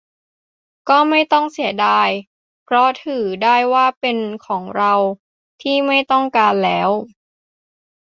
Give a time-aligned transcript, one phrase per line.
[0.89, 2.09] ก็ไม่ต้องเสียดาย
[2.65, 4.93] เพราะถือได้ว่าเป็นของเรา
[5.61, 6.89] ที่ไม่ต้องการแล้ว